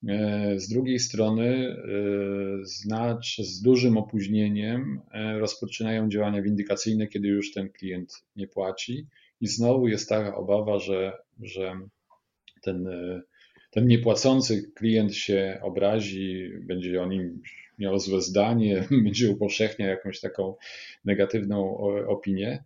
E, 0.09 0.61
z 0.61 0.69
drugiej 0.69 0.99
strony, 0.99 1.47
e, 1.47 1.77
znacz 2.63 3.39
z 3.39 3.63
dużym 3.63 3.97
opóźnieniem 3.97 5.01
e, 5.13 5.39
rozpoczynają 5.39 6.09
działania 6.09 6.43
windykacyjne, 6.43 7.07
kiedy 7.07 7.29
już 7.29 7.53
ten 7.53 7.69
klient 7.69 8.25
nie 8.37 8.49
płaci, 8.49 9.07
i 9.41 9.47
znowu 9.47 9.89
jest 9.89 10.09
taka 10.09 10.37
obawa, 10.37 10.79
że, 10.79 11.19
że 11.41 11.81
ten 12.63 12.89
ten 13.77 13.87
niepłacący 13.87 14.73
klient 14.75 15.15
się 15.15 15.59
obrazi, 15.63 16.51
będzie 16.61 17.03
o 17.03 17.07
nim 17.07 17.43
miał 17.79 17.99
złe 17.99 18.21
zdanie, 18.21 18.85
będzie 19.05 19.31
upowszechniał 19.31 19.89
jakąś 19.89 20.21
taką 20.21 20.55
negatywną 21.05 21.79
opinię, 22.09 22.65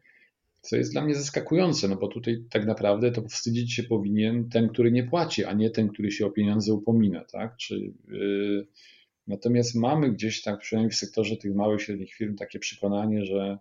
co 0.60 0.76
jest 0.76 0.92
dla 0.92 1.04
mnie 1.04 1.14
zaskakujące, 1.14 1.88
no 1.88 1.96
bo 1.96 2.08
tutaj 2.08 2.44
tak 2.50 2.66
naprawdę 2.66 3.12
to 3.12 3.22
wstydzić 3.22 3.72
się 3.72 3.82
powinien 3.82 4.48
ten, 4.48 4.68
który 4.68 4.92
nie 4.92 5.04
płaci, 5.04 5.44
a 5.44 5.52
nie 5.52 5.70
ten, 5.70 5.88
który 5.88 6.10
się 6.10 6.26
o 6.26 6.30
pieniądze 6.30 6.74
upomina, 6.74 7.24
tak? 7.24 7.56
Czy, 7.56 7.92
yy, 8.08 8.66
natomiast 9.26 9.74
mamy 9.74 10.12
gdzieś 10.12 10.42
tak, 10.42 10.58
przynajmniej 10.58 10.90
w 10.90 10.96
sektorze 10.96 11.36
tych 11.36 11.54
małych, 11.54 11.82
średnich 11.82 12.14
firm, 12.14 12.36
takie 12.36 12.58
przekonanie, 12.58 13.24
że 13.24 13.58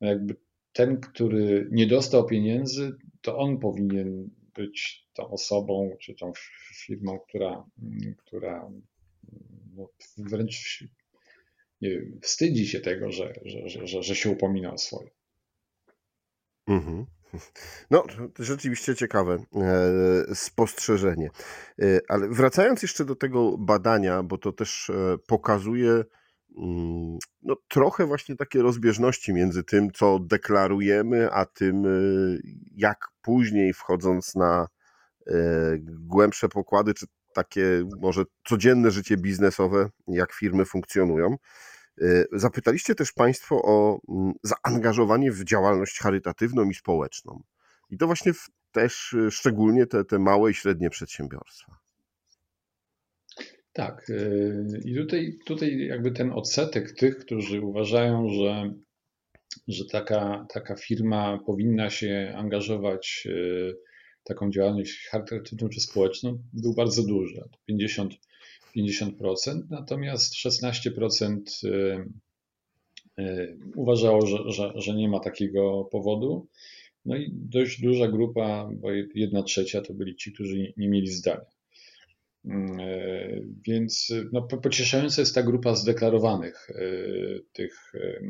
jakby 0.00 0.36
ten, 0.72 1.00
który 1.00 1.68
nie 1.72 1.86
dostał 1.86 2.26
pieniędzy, 2.26 2.96
to 3.20 3.38
on 3.38 3.58
powinien 3.58 4.30
być 4.56 5.06
tą 5.14 5.30
osobą 5.30 5.96
czy 6.00 6.14
tą 6.14 6.32
firmą, 6.74 7.18
która, 7.28 7.64
która 8.18 8.70
no, 9.76 9.88
wręcz 10.16 10.84
nie 11.80 11.90
wstydzi 12.22 12.66
się 12.66 12.80
tego, 12.80 13.12
że, 13.12 13.34
że, 13.44 13.86
że, 13.86 14.02
że 14.02 14.14
się 14.14 14.30
upomina 14.30 14.72
o 14.72 14.78
swoje. 14.78 15.10
Mhm. 16.66 17.06
No, 17.90 18.04
rzeczywiście 18.38 18.94
ciekawe 18.94 19.34
e, 19.34 20.34
spostrzeżenie. 20.34 21.30
E, 21.78 22.00
ale 22.08 22.28
wracając 22.28 22.82
jeszcze 22.82 23.04
do 23.04 23.16
tego 23.16 23.58
badania, 23.58 24.22
bo 24.22 24.38
to 24.38 24.52
też 24.52 24.90
e, 24.90 25.18
pokazuje 25.26 25.90
mm, 25.90 26.04
no, 27.42 27.56
trochę 27.68 28.06
właśnie 28.06 28.36
takie 28.36 28.62
rozbieżności 28.62 29.32
między 29.32 29.64
tym, 29.64 29.90
co 29.90 30.18
deklarujemy, 30.18 31.32
a 31.32 31.46
tym, 31.46 31.84
jak 32.76 33.08
później 33.22 33.72
wchodząc 33.72 34.34
na 34.34 34.66
E, 35.26 35.76
głębsze 35.82 36.48
pokłady, 36.48 36.94
czy 36.94 37.06
takie 37.34 37.88
może 38.00 38.24
codzienne 38.48 38.90
życie 38.90 39.16
biznesowe, 39.16 39.90
jak 40.08 40.32
firmy 40.32 40.64
funkcjonują. 40.64 41.36
E, 42.00 42.24
zapytaliście 42.32 42.94
też 42.94 43.12
Państwo 43.12 43.62
o 43.62 44.00
mm, 44.08 44.32
zaangażowanie 44.42 45.32
w 45.32 45.44
działalność 45.44 45.98
charytatywną 45.98 46.64
i 46.64 46.74
społeczną. 46.74 47.42
I 47.90 47.98
to 47.98 48.06
właśnie 48.06 48.32
też 48.72 49.16
szczególnie 49.30 49.86
te, 49.86 50.04
te 50.04 50.18
małe 50.18 50.50
i 50.50 50.54
średnie 50.54 50.90
przedsiębiorstwa. 50.90 51.76
Tak. 53.76 54.06
I 54.84 54.94
tutaj, 54.94 55.38
tutaj 55.46 55.86
jakby 55.86 56.10
ten 56.10 56.32
odsetek 56.32 56.92
tych, 56.92 57.18
którzy 57.18 57.60
uważają, 57.60 58.28
że, 58.28 58.74
że 59.68 59.84
taka, 59.84 60.46
taka 60.52 60.76
firma 60.76 61.38
powinna 61.46 61.90
się 61.90 62.32
angażować 62.36 63.28
taką 64.24 64.50
działalność 64.50 65.08
charytatywną 65.10 65.68
czy 65.68 65.80
społeczną 65.80 66.42
był 66.52 66.74
bardzo 66.74 67.02
duży, 67.02 67.42
50, 67.66 68.14
50%, 68.76 69.62
natomiast 69.70 70.34
16% 70.34 71.40
y, 73.18 73.58
uważało, 73.76 74.26
że, 74.26 74.38
że, 74.46 74.72
że 74.74 74.94
nie 74.94 75.08
ma 75.08 75.20
takiego 75.20 75.84
powodu. 75.84 76.48
No 77.04 77.16
i 77.16 77.30
dość 77.32 77.80
duża 77.80 78.08
grupa, 78.08 78.70
bo 78.72 78.88
jedna 79.14 79.42
trzecia 79.42 79.80
to 79.80 79.94
byli 79.94 80.16
ci, 80.16 80.32
którzy 80.32 80.72
nie 80.76 80.88
mieli 80.88 81.06
zdania. 81.06 81.55
Mm, 82.46 82.80
e, 82.80 82.86
więc 83.66 84.12
no, 84.32 84.42
pocieszająca 84.42 85.22
jest 85.22 85.34
ta 85.34 85.42
grupa 85.42 85.74
zdeklarowanych, 85.74 86.70
e, 86.70 86.82
tych 87.52 87.92
e, 87.94 88.20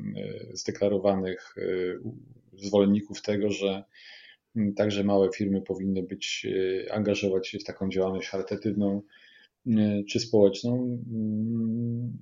zdeklarowanych 0.53 1.55
zwolenników 2.59 3.23
tego, 3.23 3.51
że 3.51 3.85
mm, 4.57 4.75
także 4.75 5.05
małe 5.05 5.33
firmy 5.33 5.63
powinny 5.63 6.03
być, 6.03 6.47
angażować 6.91 7.49
się 7.49 7.59
w 7.59 7.65
taką 7.65 7.89
działalność 7.89 8.29
charytatywną 8.29 9.03
czy 10.09 10.21
społeczną. 10.21 11.03
Mm, 11.13 12.19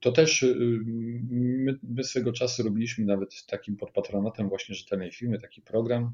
to 0.00 0.12
też 0.12 0.46
my, 1.30 1.78
my 1.82 2.04
swego 2.04 2.32
czasu 2.32 2.62
robiliśmy 2.62 3.04
nawet 3.04 3.46
takim 3.46 3.76
pod 3.76 3.90
patronatem 3.90 4.48
właśnie 4.48 4.74
rzetelnej 4.74 5.12
firmy 5.12 5.38
taki 5.38 5.62
program, 5.62 6.12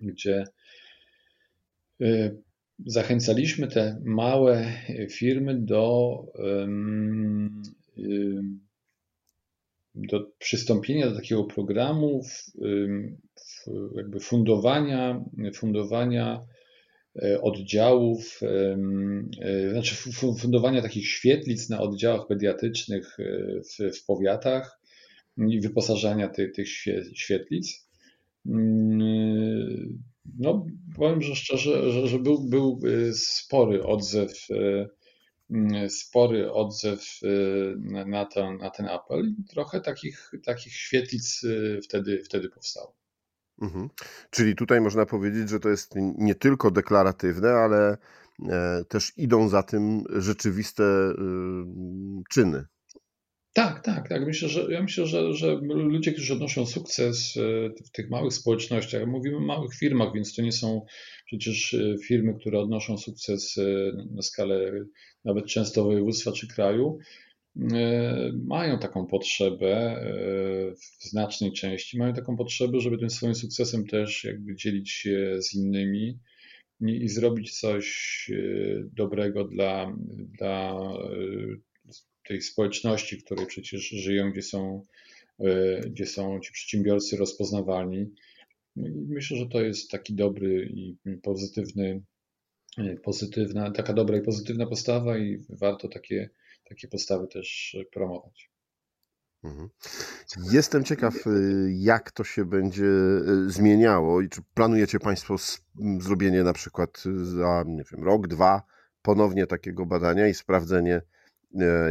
gdzie 0.00 0.44
zachęcaliśmy 2.86 3.68
te 3.68 4.00
małe 4.04 4.72
firmy 5.10 5.54
do, 5.60 6.18
do 9.94 10.30
przystąpienia 10.38 11.10
do 11.10 11.16
takiego 11.16 11.44
programu 11.44 12.22
jakby 13.96 14.20
fundowania, 14.20 15.24
fundowania 15.54 16.46
e, 17.22 17.40
oddziałów, 17.40 18.40
e, 18.42 19.70
znaczy 19.70 19.94
fundowania 20.38 20.82
takich 20.82 21.08
świetlic 21.08 21.68
na 21.68 21.80
oddziałach 21.80 22.26
pediatrycznych 22.26 23.16
e, 23.20 23.24
w, 23.60 23.96
w 23.96 24.04
powiatach 24.06 24.80
i 25.48 25.60
wyposażania 25.60 26.28
tych, 26.28 26.52
tych 26.52 26.68
świetlic. 27.14 27.88
Mm, 28.46 30.02
no, 30.38 30.66
powiem 30.94 31.22
że 31.22 31.36
szczerze, 31.36 31.90
że, 31.92 32.08
że 32.08 32.18
był, 32.18 32.48
był 32.48 32.80
y, 32.84 33.14
spory 33.14 33.84
odzew, 33.84 34.50
y, 34.50 34.88
y, 35.84 35.90
spory 35.90 36.52
odzew 36.52 37.20
na 38.06 38.24
ten, 38.26 38.56
na 38.56 38.70
ten 38.70 38.86
apel 38.88 39.34
i 39.38 39.44
trochę 39.44 39.80
takich, 39.80 40.30
takich 40.44 40.72
świetlic 40.72 41.42
wtedy, 41.84 42.22
wtedy 42.24 42.48
powstało. 42.48 42.96
Mhm. 43.62 43.88
Czyli 44.30 44.54
tutaj 44.54 44.80
można 44.80 45.06
powiedzieć, 45.06 45.48
że 45.48 45.60
to 45.60 45.68
jest 45.68 45.94
nie 46.18 46.34
tylko 46.34 46.70
deklaratywne, 46.70 47.50
ale 47.50 47.98
e, 48.48 48.84
też 48.88 49.12
idą 49.16 49.48
za 49.48 49.62
tym 49.62 50.04
rzeczywiste 50.08 50.84
czyny. 52.30 52.64
Tak, 53.54 53.84
tak, 53.84 54.08
tak. 54.08 54.26
Myślę, 54.26 54.48
że 54.48 54.66
ja 54.70 54.82
myślę, 54.82 55.06
że, 55.06 55.34
że 55.34 55.60
ludzie, 55.62 56.12
którzy 56.12 56.32
odnoszą 56.32 56.66
sukces 56.66 57.36
e, 57.36 57.70
w 57.86 57.90
tych 57.90 58.10
małych 58.10 58.32
społecznościach, 58.32 59.06
mówimy 59.06 59.36
o 59.36 59.40
małych 59.40 59.74
firmach, 59.74 60.14
więc 60.14 60.34
to 60.34 60.42
nie 60.42 60.52
są 60.52 60.84
przecież 61.26 61.74
e, 61.74 61.98
firmy, 61.98 62.34
które 62.40 62.60
odnoszą 62.60 62.98
sukces 62.98 63.58
e, 63.58 63.62
na 64.14 64.22
skalę 64.22 64.72
nawet 65.24 65.46
często 65.46 65.84
województwa 65.84 66.32
czy 66.32 66.48
kraju, 66.48 66.98
mają 68.46 68.78
taką 68.78 69.06
potrzebę 69.06 70.02
w 70.76 71.08
znacznej 71.08 71.52
części, 71.52 71.98
mają 71.98 72.14
taką 72.14 72.36
potrzebę, 72.36 72.80
żeby 72.80 72.98
tym 72.98 73.10
swoim 73.10 73.34
sukcesem 73.34 73.86
też 73.86 74.24
jakby 74.24 74.56
dzielić 74.56 74.90
się 74.90 75.36
z 75.40 75.54
innymi 75.54 76.18
i, 76.80 77.08
zrobić 77.08 77.60
coś 77.60 78.30
dobrego 78.92 79.44
dla, 79.44 79.96
dla 80.38 80.80
tej 82.28 82.42
społeczności, 82.42 83.16
w 83.16 83.24
której 83.24 83.46
przecież 83.46 83.88
żyją, 83.88 84.30
gdzie 84.32 84.42
są, 84.42 84.82
e, 85.40 85.80
gdzie 85.80 86.06
są 86.06 86.40
ci 86.40 86.52
przedsiębiorcy 86.52 87.16
rozpoznawalni. 87.16 88.14
No 88.76 88.88
myślę, 89.08 89.36
że 89.36 89.46
to 89.46 89.60
jest 89.60 89.90
taki 89.90 90.14
dobry 90.14 90.68
i 90.74 90.96
pozytywny, 91.22 92.02
e, 92.78 92.96
pozytywna, 92.96 93.70
taka 93.70 93.92
dobra 93.92 94.16
i 94.16 94.22
pozytywna 94.22 94.66
postawa 94.66 95.18
i 95.18 95.44
warto 95.48 95.88
takie, 95.88 96.30
takie 96.64 96.88
postawy 96.88 97.26
też 97.26 97.76
promować. 97.92 98.50
Mhm. 99.44 99.68
Jestem 100.52 100.84
ciekaw, 100.84 101.26
e, 101.26 101.30
jak 101.68 102.10
to 102.10 102.24
się 102.24 102.44
będzie 102.44 102.90
zmieniało 103.46 104.20
i 104.20 104.28
czy 104.28 104.40
planujecie 104.54 104.98
Państwo 104.98 105.36
zrobienie 106.00 106.42
na 106.42 106.52
przykład 106.52 107.02
za 107.22 107.64
nie 107.66 107.84
wiem, 107.92 108.04
rok, 108.04 108.26
dwa 108.28 108.62
ponownie 109.02 109.46
takiego 109.46 109.86
badania 109.86 110.28
i 110.28 110.34
sprawdzenie, 110.34 111.02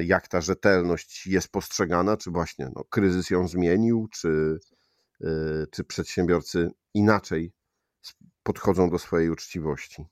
jak 0.06 0.28
ta 0.28 0.42
rzetelność 0.42 1.28
jest 1.28 1.52
postrzegana, 1.52 2.18
czy 2.18 2.32
właśnie 2.32 2.70
no, 2.76 2.84
kryzys 2.90 3.30
ją 3.30 3.48
zmienił, 3.48 4.08
czy, 4.14 4.58
e, 5.22 5.28
czy 5.72 5.84
przedsiębiorcy 5.84 6.70
inaczej 6.94 7.52
podchodzą 8.44 8.90
do 8.90 9.00
swojej 9.00 9.30
uczciwości. 9.30 10.04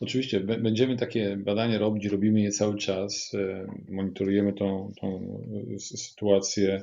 Oczywiście, 0.00 0.40
będziemy 0.40 0.96
takie 0.96 1.36
badania 1.36 1.78
robić, 1.78 2.06
robimy 2.06 2.40
je 2.40 2.50
cały 2.50 2.76
czas, 2.76 3.32
e, 3.34 3.66
monitorujemy 3.88 4.52
tą, 4.52 4.92
tą 5.00 5.40
sytuację 5.78 6.82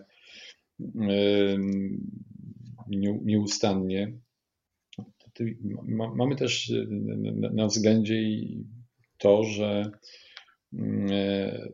nieustannie. 3.23 4.13
Mamy 6.15 6.35
też 6.35 6.73
na 7.53 7.67
względzie 7.67 8.15
to, 9.17 9.43
że 9.43 9.91
e, 9.91 9.91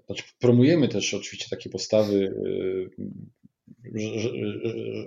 znaczy 0.05 0.23
promujemy 0.39 0.87
też 0.87 1.13
oczywiście 1.13 1.49
takie 1.49 1.69
postawy 1.69 2.33
e, 3.95 4.03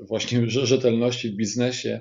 właśnie 0.02 0.50
rzetelności 0.50 1.30
w 1.30 1.36
biznesie, 1.36 2.00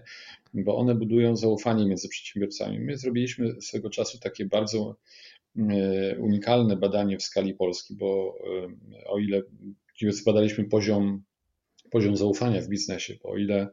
bo 0.53 0.77
one 0.77 0.95
budują 0.95 1.35
zaufanie 1.35 1.85
między 1.85 2.09
przedsiębiorcami. 2.09 2.79
My 2.79 2.97
zrobiliśmy 2.97 3.61
swego 3.61 3.89
czasu 3.89 4.19
takie 4.19 4.45
bardzo 4.45 4.95
e, 5.57 6.17
unikalne 6.19 6.75
badanie 6.77 7.17
w 7.17 7.23
skali 7.23 7.53
Polski, 7.53 7.95
bo 7.95 8.37
o 9.05 9.19
ile 9.19 9.41
zbadaliśmy 10.09 10.63
poziom, 10.63 11.23
poziom 11.91 12.17
zaufania 12.17 12.61
w 12.61 12.67
biznesie, 12.67 13.17
bo 13.23 13.29
o 13.29 13.37
ile 13.37 13.67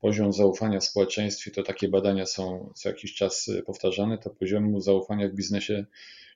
poziom 0.00 0.32
zaufania 0.32 0.80
w 0.80 0.84
społeczeństwie, 0.84 1.50
to 1.50 1.62
takie 1.62 1.88
badania 1.88 2.26
są 2.26 2.72
co 2.74 2.88
jakiś 2.88 3.14
czas 3.14 3.50
powtarzane, 3.66 4.18
to 4.18 4.30
poziomu 4.30 4.80
zaufania 4.80 5.28
w 5.28 5.34
biznesie 5.34 5.84
E, 5.84 6.27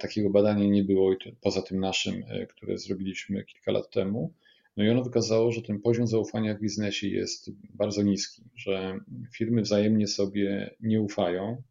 takiego 0.00 0.30
badania 0.30 0.66
nie 0.66 0.84
było 0.84 1.14
poza 1.40 1.62
tym 1.62 1.80
naszym, 1.80 2.24
e, 2.28 2.46
które 2.46 2.78
zrobiliśmy 2.78 3.44
kilka 3.44 3.72
lat 3.72 3.90
temu. 3.90 4.32
No 4.76 4.84
i 4.84 4.90
ono 4.90 5.04
wykazało, 5.04 5.52
że 5.52 5.62
ten 5.62 5.80
poziom 5.80 6.06
zaufania 6.06 6.54
w 6.54 6.60
biznesie 6.60 7.08
jest 7.08 7.50
bardzo 7.74 8.02
niski, 8.02 8.42
że 8.54 8.98
firmy 9.36 9.62
wzajemnie 9.62 10.06
sobie 10.06 10.74
nie 10.80 11.00
ufają, 11.00 11.62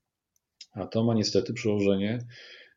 a 0.71 0.85
to 0.85 1.03
ma 1.03 1.13
niestety 1.13 1.53
przełożenie 1.53 2.19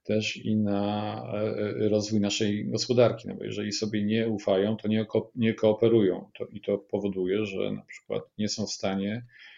też 0.05 0.37
i 0.37 0.57
na 0.57 1.23
e, 1.35 1.89
rozwój 1.89 2.21
naszej 2.21 2.67
gospodarki, 2.67 3.29
no 3.29 3.35
bo 3.35 3.45
jeżeli 3.45 3.73
sobie 3.73 4.05
nie 4.05 4.29
ufają, 4.29 4.77
to 4.77 4.89
nie, 4.89 5.05
ko 5.05 5.31
nie 5.35 5.55
kooperują 5.55 6.31
to, 6.39 6.47
i 6.47 6.61
to 6.61 6.79
powoduje, 6.79 7.47
że 7.47 7.73
na 7.73 7.83
przykład 7.83 8.23
nie 8.39 8.49
są 8.49 8.67
w 8.67 8.73
stanie 8.73 9.23
E, 9.23 9.58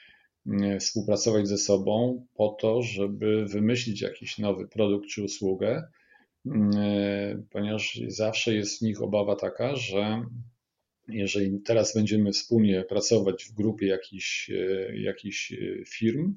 współpracować 0.81 1.48
ze 1.48 1.59
sobą 1.59 2.26
po 2.35 2.48
to, 2.48 2.83
żeby 2.83 3.46
wymyślić 3.46 4.00
jakiś 4.00 4.38
nowy 4.38 4.68
produkt 4.68 5.09
czy 5.09 5.22
usługę, 5.22 5.88
e, 6.46 7.42
ponieważ 7.50 8.00
zawsze 8.09 8.55
jest 8.55 8.79
w 8.79 8.83
nich 8.83 9.03
obawa 9.03 9.37
taka, 9.37 9.76
że 9.76 10.24
jeżeli 11.09 11.61
teraz 11.61 11.94
będziemy 11.94 12.33
wspólnie 12.33 12.85
pracować 12.85 13.44
w 13.44 13.55
grupie 13.55 13.87
jakichś, 13.87 14.50
e, 14.50 14.96
jakichś 15.00 15.53
firm, 15.88 16.35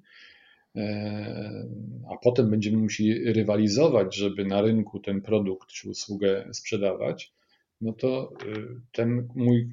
a 2.09 2.17
potem 2.23 2.49
będziemy 2.49 2.77
musieli 2.77 3.33
rywalizować, 3.33 4.15
żeby 4.15 4.45
na 4.45 4.61
rynku 4.61 4.99
ten 4.99 5.21
produkt 5.21 5.69
czy 5.69 5.89
usługę 5.89 6.49
sprzedawać, 6.53 7.33
no 7.83 7.93
to 7.93 8.33
y, 8.45 8.81
ten 8.91 9.27
mój 9.35 9.69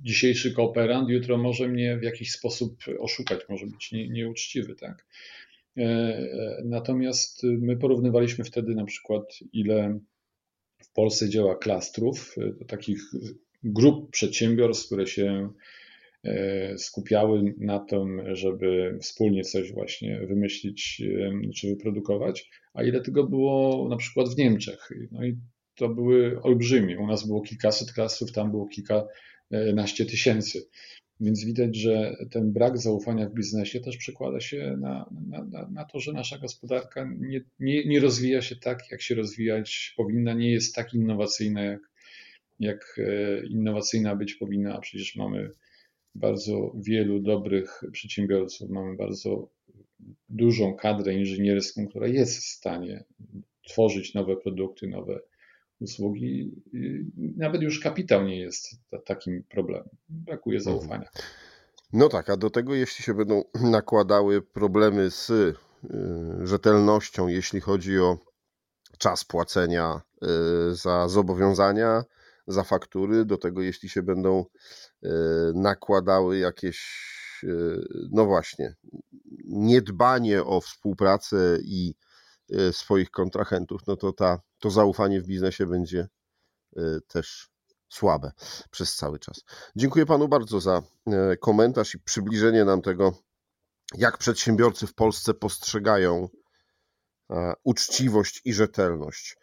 dzisiejszy 0.00 0.52
kooperant 0.52 1.08
jutro 1.08 1.38
może 1.38 1.68
mnie 1.68 1.98
w 1.98 2.02
jakiś 2.02 2.32
sposób 2.32 2.84
oszukać, 2.98 3.40
może 3.48 3.66
być 3.66 3.92
nie, 3.92 4.08
nieuczciwy, 4.08 4.74
tak? 4.74 5.06
E, 5.76 5.82
e, 5.82 6.62
natomiast 6.64 7.42
my 7.42 7.76
porównywaliśmy 7.76 8.44
wtedy 8.44 8.74
na 8.74 8.84
przykład, 8.84 9.24
ile 9.52 9.98
w 10.82 10.92
Polsce 10.92 11.28
działa 11.28 11.56
klastrów, 11.56 12.34
e, 12.38 12.64
takich 12.64 13.02
grup 13.62 14.10
przedsiębiorstw, 14.10 14.86
które 14.86 15.06
się 15.06 15.50
skupiały 16.76 17.54
na 17.58 17.78
tym, 17.78 18.22
żeby 18.32 18.98
wspólnie 19.02 19.42
coś 19.44 19.72
właśnie 19.72 20.20
wymyślić 20.26 21.02
czy 21.56 21.68
wyprodukować, 21.68 22.50
a 22.74 22.82
ile 22.82 23.00
tego 23.00 23.24
było 23.24 23.88
na 23.88 23.96
przykład 23.96 24.28
w 24.28 24.36
Niemczech. 24.36 24.90
No 25.12 25.24
i 25.24 25.36
to 25.76 25.88
były 25.88 26.42
olbrzymie. 26.42 26.98
U 26.98 27.06
nas 27.06 27.26
było 27.26 27.42
kilkaset 27.42 27.92
klasów, 27.92 28.32
tam 28.32 28.50
było 28.50 28.68
kilkanaście 28.68 30.06
tysięcy. 30.06 30.68
Więc 31.20 31.44
widać, 31.44 31.76
że 31.76 32.16
ten 32.30 32.52
brak 32.52 32.78
zaufania 32.78 33.28
w 33.28 33.34
biznesie 33.34 33.80
też 33.80 33.96
przekłada 33.96 34.40
się 34.40 34.76
na, 34.80 35.10
na, 35.28 35.68
na 35.68 35.84
to, 35.84 36.00
że 36.00 36.12
nasza 36.12 36.38
gospodarka 36.38 37.10
nie, 37.18 37.40
nie, 37.58 37.84
nie 37.84 38.00
rozwija 38.00 38.42
się 38.42 38.56
tak, 38.56 38.90
jak 38.90 39.02
się 39.02 39.14
rozwijać 39.14 39.94
powinna, 39.96 40.32
nie 40.32 40.50
jest 40.50 40.74
tak 40.74 40.94
innowacyjna, 40.94 41.64
jak, 41.64 41.80
jak 42.60 43.00
innowacyjna 43.50 44.16
być 44.16 44.34
powinna, 44.34 44.76
a 44.76 44.80
przecież 44.80 45.16
mamy 45.16 45.50
bardzo 46.14 46.72
wielu 46.86 47.20
dobrych 47.20 47.82
przedsiębiorców, 47.92 48.70
mamy 48.70 48.96
bardzo 48.96 49.50
dużą 50.28 50.74
kadrę 50.74 51.14
inżynierską, 51.14 51.88
która 51.88 52.08
jest 52.08 52.38
w 52.38 52.44
stanie 52.44 53.04
tworzyć 53.68 54.14
nowe 54.14 54.36
produkty, 54.36 54.86
nowe 54.86 55.20
usługi. 55.80 56.62
Nawet 57.36 57.62
już 57.62 57.80
kapitał 57.80 58.24
nie 58.24 58.40
jest 58.40 58.66
takim 59.06 59.44
problemem. 59.48 59.88
Brakuje 60.08 60.58
mhm. 60.58 60.78
zaufania. 60.78 61.08
No 61.92 62.08
tak, 62.08 62.30
a 62.30 62.36
do 62.36 62.50
tego 62.50 62.74
jeśli 62.74 63.04
się 63.04 63.14
będą 63.14 63.44
nakładały 63.60 64.42
problemy 64.42 65.10
z 65.10 65.30
y, 65.30 65.54
rzetelnością, 66.42 67.28
jeśli 67.28 67.60
chodzi 67.60 67.98
o 67.98 68.18
czas 68.98 69.24
płacenia 69.24 70.00
y, 70.70 70.74
za 70.74 71.08
zobowiązania, 71.08 72.04
za 72.46 72.64
faktury, 72.64 73.24
do 73.24 73.36
tego 73.36 73.62
jeśli 73.62 73.88
się 73.88 74.02
będą 74.02 74.44
y, 75.04 75.08
nakładały 75.54 76.38
jakieś, 76.38 77.06
no 78.10 78.26
właśnie, 78.26 78.74
niedbanie 79.44 80.44
o 80.44 80.60
współpracę 80.60 81.58
i 81.64 81.94
swoich 82.72 83.10
kontrahentów, 83.10 83.80
no 83.86 83.96
to 83.96 84.12
ta, 84.12 84.40
to 84.58 84.70
zaufanie 84.70 85.20
w 85.20 85.26
biznesie 85.26 85.66
będzie 85.66 86.08
też 87.08 87.50
słabe 87.88 88.32
przez 88.70 88.94
cały 88.94 89.18
czas. 89.18 89.44
Dziękuję 89.76 90.06
panu 90.06 90.28
bardzo 90.28 90.60
za 90.60 90.82
e, 91.06 91.36
komentarz 91.36 91.94
i 91.94 91.98
przybliżenie 91.98 92.64
nam 92.64 92.82
tego, 92.82 93.12
jak 93.94 94.18
przedsiębiorcy 94.18 94.86
w 94.86 94.94
Polsce 94.94 95.34
postrzegają 95.34 96.28
e, 97.30 97.52
uczciwość 97.64 98.40
i 98.44 98.54
rzetelność. 98.54 99.36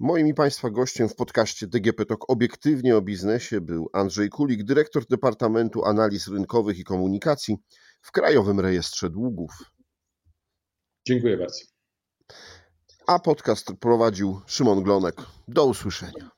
Moim 0.00 0.26
i 0.26 0.34
Państwa 0.34 0.70
gościem 0.70 1.08
w 1.08 1.16
podcaście 1.16 1.66
DGP 1.66 2.06
Talk 2.06 2.30
obiektywnie 2.30 2.96
o 2.96 3.02
biznesie 3.02 3.60
był 3.60 3.90
Andrzej 3.92 4.28
Kulik, 4.28 4.64
dyrektor 4.64 5.06
Departamentu 5.06 5.84
Analiz 5.84 6.28
Rynkowych 6.28 6.78
i 6.78 6.84
Komunikacji 6.84 7.56
w 8.02 8.12
Krajowym 8.12 8.60
Rejestrze 8.60 9.10
Długów. 9.10 9.50
Dziękuję 11.06 11.36
bardzo. 11.36 11.77
A 13.06 13.18
podcast 13.18 13.72
prowadził 13.80 14.40
Szymon 14.46 14.82
Glonek. 14.82 15.16
Do 15.48 15.64
usłyszenia. 15.64 16.30